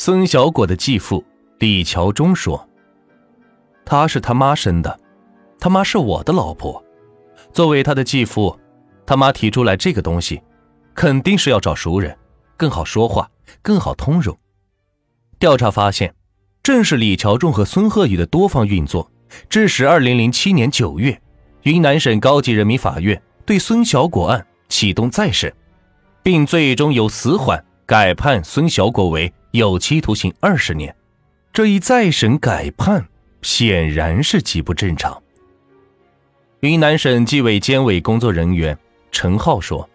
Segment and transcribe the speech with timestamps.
[0.00, 1.24] 孙小果的继父
[1.58, 2.68] 李桥忠说
[3.84, 4.96] ：“他是他妈生的，
[5.58, 6.80] 他妈是我的老婆。
[7.52, 8.56] 作为他的继父，
[9.04, 10.40] 他妈提出来这个东西，
[10.94, 12.16] 肯定是要找熟人，
[12.56, 13.28] 更好说话，
[13.60, 14.38] 更好通融。
[15.40, 16.14] 调查发现，
[16.62, 19.10] 正是李桥忠和孙鹤宇的多方运作，
[19.50, 21.20] 致使二零零七年九月，
[21.62, 25.52] 云南省高级人民法院对孙小果案启动再审，
[26.22, 30.94] 并最终由死缓改判孙小果为。”有期徒刑二十年，
[31.52, 33.08] 这一再审改判
[33.40, 35.22] 显然是极不正常。
[36.60, 38.76] 云南省纪委监委工作人员
[39.10, 39.88] 陈浩说：“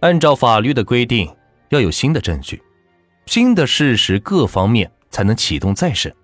[0.00, 1.34] 按照法律的规定，
[1.70, 2.62] 要有新的证据、
[3.26, 6.14] 新的事实各方面才能启动再审。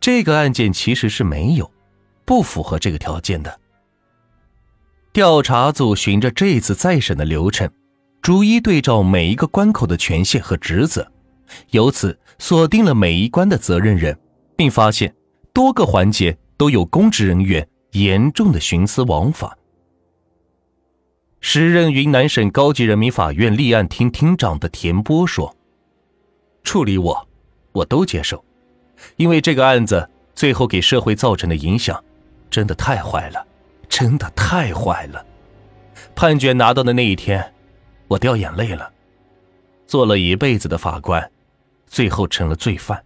[0.00, 1.70] 这个案件其实是没有，
[2.24, 3.60] 不符合这个条件的。
[5.12, 7.70] 调查组循着这次再审的流程，
[8.22, 11.12] 逐一对照每一个关口的权限和职责。”
[11.70, 14.18] 由此锁定了每一关的责任人，
[14.56, 15.14] 并发现
[15.52, 19.56] 多个环节都有公职人员严重的徇私枉法。
[21.40, 25.56] 时任云南省高级人民法院立案厅厅长的田波说
[26.64, 27.28] ：“处理我，
[27.72, 28.44] 我都接受，
[29.16, 32.02] 因为这个案子最后给社会造成的影响，
[32.50, 33.46] 真的太坏了，
[33.88, 35.24] 真的太坏了。
[36.16, 37.54] 判决拿到的那一天，
[38.08, 38.92] 我掉眼泪了。
[39.86, 41.30] 做了一辈子的法官。”
[41.88, 43.04] 最后成了罪犯。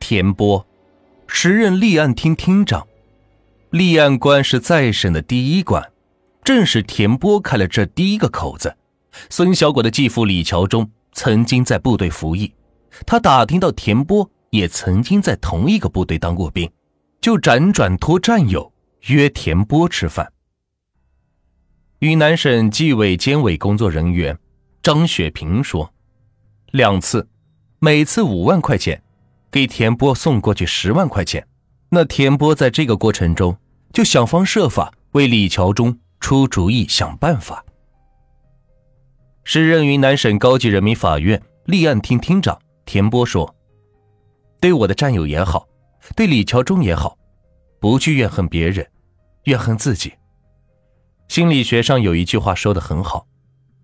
[0.00, 0.66] 田波，
[1.26, 2.86] 时任立案厅厅长，
[3.70, 5.90] 立案官是再审的第一关，
[6.42, 8.76] 正是田波开了这第一个口子。
[9.28, 12.54] 孙小果的继父李桥忠曾经在部队服役，
[13.04, 16.70] 他打听到田波也曾经在同一个部队当过兵，
[17.20, 18.72] 就辗转托战友
[19.08, 20.32] 约田波吃饭。
[21.98, 24.38] 云南省纪委监委工作人员
[24.80, 25.92] 张雪平说
[26.70, 27.28] ：“两次。”
[27.80, 29.00] 每次五万块钱，
[29.52, 31.46] 给田波送过去十万块钱。
[31.90, 33.56] 那田波在这个过程中
[33.92, 37.64] 就想方设法为李桥忠出主意、想办法。
[39.44, 43.54] 时任云南省高级人民法院立案厅厅长田波说
[44.60, 45.68] ：“对我的战友也好，
[46.16, 47.16] 对李桥忠也好，
[47.78, 48.84] 不去怨恨别人，
[49.44, 50.12] 怨恨自己。
[51.28, 53.24] 心理学上有一句话说的很好：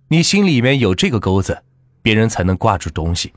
[0.09, 1.63] 你心里面有这个钩子，
[2.03, 3.33] 别人才能挂住东西。”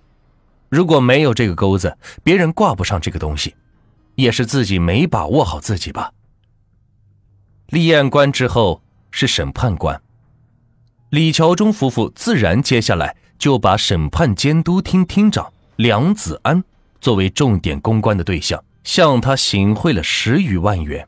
[0.69, 3.55] 如果没有这个钩子，别人挂不上这个东西，
[4.15, 6.11] 也是自己没把握好自己吧。
[7.69, 10.01] 立案官之后是审判官，
[11.09, 16.63] 李桥忠夫妇自然接下来就把审判监督厅厅长梁子安
[16.99, 21.07] 作为重点公关的对象，向他行贿了十余万元。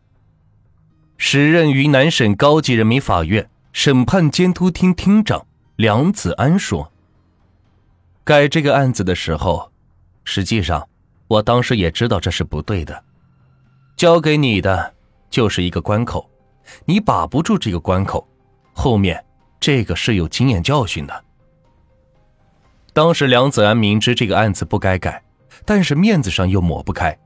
[1.17, 5.45] 时任云南省高级人民法院审判监督厅厅长
[5.75, 6.91] 梁子安说。
[8.29, 9.71] 改这个案子的时候，
[10.23, 10.87] 实际上
[11.27, 13.03] 我当时也知道这是不对的。
[13.97, 14.93] 交给你的
[15.31, 16.29] 就是一个关口，
[16.85, 18.27] 你把不住这个关口，
[18.71, 19.25] 后面
[19.59, 21.25] 这个是有经验教训的。
[22.93, 25.23] 当时梁子安明知这个案子不该改，
[25.65, 27.17] 但是面子上又抹不开，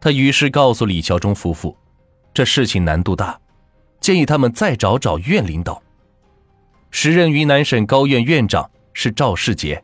[0.00, 1.76] 他于是告诉李桥忠夫妇，
[2.32, 3.36] 这事情难度大，
[3.98, 5.82] 建议他们再找找院领导。
[6.92, 9.82] 时任云南省高院院长是赵世杰。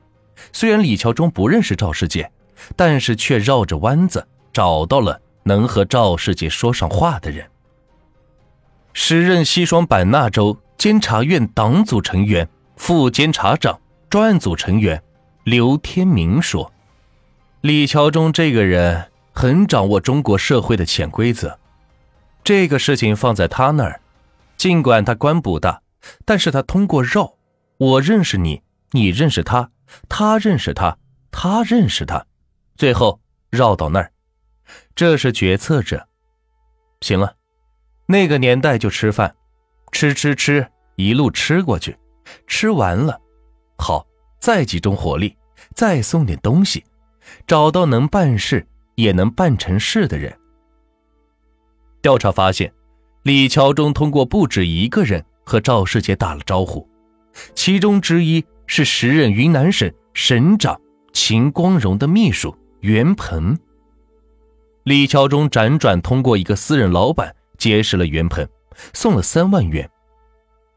[0.53, 2.31] 虽然李桥忠不认识赵世杰，
[2.77, 7.47] 但是却绕着弯子找到了能和赵世杰说上话的人。
[8.93, 15.03] 时任西双版纳州监察院党组成员、副监察长、专案组成员
[15.43, 16.73] 刘天明说
[17.61, 21.59] ：“李桥忠这个人很掌握中国社会的潜规则，
[22.45, 24.01] 这个事情放在他那儿，
[24.57, 25.83] 尽管他官不大，
[26.25, 27.35] 但是他通过绕，
[27.79, 28.63] 我认识你，
[28.93, 29.71] 你认识他。”
[30.09, 30.97] 他认识他，
[31.31, 32.25] 他认识他，
[32.77, 34.11] 最后绕到那儿，
[34.95, 36.09] 这是决策者。
[37.01, 37.37] 行了，
[38.07, 39.35] 那个年代就吃饭，
[39.93, 41.97] 吃吃吃，一路吃过去，
[42.47, 43.21] 吃完了，
[43.79, 44.07] 好，
[44.41, 45.37] 再集中火力，
[45.75, 46.85] 再送点东西，
[47.47, 50.35] 找到能办事也能办成事的人。
[52.01, 52.73] 调查发现，
[53.23, 56.89] 李桥忠通过不止一个人和赵世杰打了招呼，
[57.55, 58.45] 其中之一。
[58.67, 60.81] 是时任云南省省长
[61.13, 63.57] 秦光荣的秘书袁鹏。
[64.85, 68.47] 李桥忠辗转通过一个私人老板结识了袁鹏，
[68.93, 69.89] 送了三万元。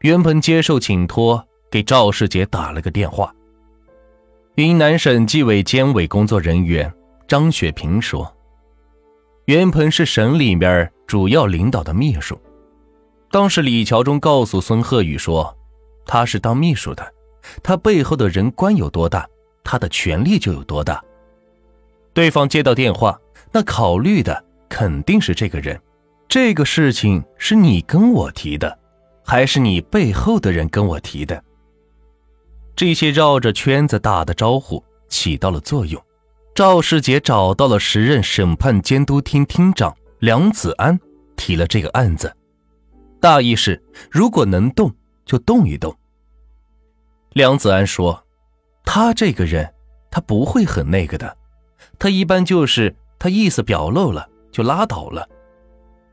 [0.00, 3.34] 袁鹏接受请托，给赵世杰打了个电话。
[4.54, 6.92] 云南省纪委监委工作人员
[7.26, 8.32] 张雪平说
[9.46, 12.40] ：“袁鹏是省里面主要领导的秘书。
[13.30, 15.54] 当时李桥忠告诉孙鹤宇说，
[16.06, 17.06] 他是当秘书的。”
[17.62, 19.28] 他背后的人官有多大，
[19.62, 21.02] 他的权力就有多大。
[22.12, 23.18] 对方接到电话，
[23.52, 25.80] 那考虑的肯定是这个人。
[26.28, 28.78] 这个事情是你跟我提的，
[29.24, 31.42] 还是你背后的人跟我提的？
[32.76, 36.02] 这些绕着圈子打的招呼起到了作用。
[36.54, 40.98] 赵世杰找到了时任审判监督厅厅长梁子安，
[41.36, 42.34] 提了这个案子，
[43.20, 43.80] 大意是
[44.10, 44.92] 如果能动
[45.24, 45.96] 就动一动。
[47.32, 48.24] 梁子安说
[48.84, 49.72] ：“他这个人，
[50.10, 51.36] 他不会很那个的，
[51.98, 55.28] 他一般就是他意思表露了就拉倒了。”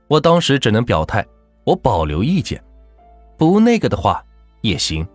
[0.07, 1.25] 我当时只能表态，
[1.63, 2.63] 我保留意见，
[3.37, 4.23] 不那个的话
[4.61, 5.07] 也行，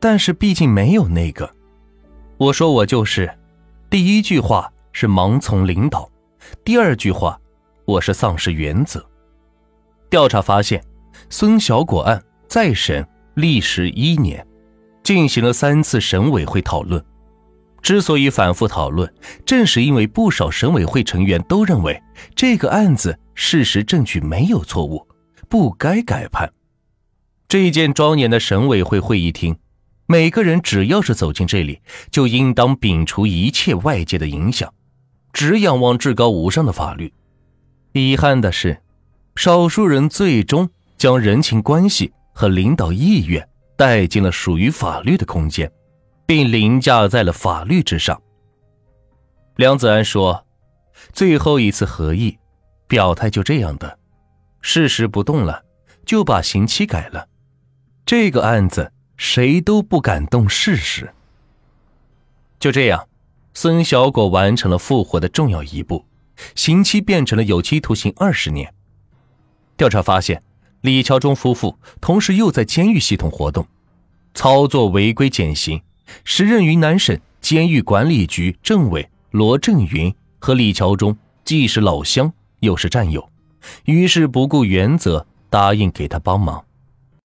[0.00, 1.48] 但是毕竟没有那个。
[2.36, 3.32] 我说我就是，
[3.88, 6.10] 第一句话是盲从领导，
[6.64, 7.40] 第二句话
[7.84, 9.04] 我是丧失原则。
[10.10, 10.82] 调查发现，
[11.30, 14.44] 孙小果案再审历时一年，
[15.04, 17.04] 进行了三次审委会讨论。
[17.82, 19.12] 之所以反复讨论，
[19.44, 22.02] 正是因为不少审委会成员都认为
[22.34, 25.06] 这个案子事实证据没有错误，
[25.50, 26.50] 不该改判。
[27.46, 29.54] 这一件庄严的审委会会议厅，
[30.06, 31.78] 每个人只要是走进这里，
[32.10, 34.72] 就应当摒除一切外界的影响，
[35.30, 37.12] 只仰望至高无上的法律。
[37.92, 38.80] 遗憾的是，
[39.36, 45.70] 少数人最终将人情关系和领导意愿带进了属于法律的空间。
[46.26, 48.20] 并凌驾在了法律之上。
[49.56, 50.46] 梁子安说
[51.12, 52.38] ：“最后一次合议，
[52.86, 53.98] 表态就这样的，
[54.60, 55.64] 事实不动了，
[56.04, 57.28] 就把刑期改了。
[58.06, 61.12] 这个案子谁都不敢动事实。
[62.58, 63.06] 就这样，
[63.52, 66.06] 孙小果完成了复活的重要一步，
[66.54, 68.72] 刑期变成了有期徒刑二十年。
[69.76, 70.42] 调查发现，
[70.84, 73.66] 李桥忠夫妇同时又在监狱系统活动，
[74.34, 75.80] 操作违规减刑。”
[76.24, 83.26] 时任云南省监狱管理局政委罗振云和李桥忠既是老乡又是战友，
[83.86, 86.62] 于是不顾原则答应给他帮忙。